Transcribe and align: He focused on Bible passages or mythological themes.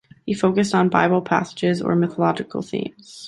He 0.25 0.33
focused 0.33 0.73
on 0.73 0.89
Bible 0.89 1.21
passages 1.21 1.79
or 1.79 1.95
mythological 1.95 2.63
themes. 2.63 3.19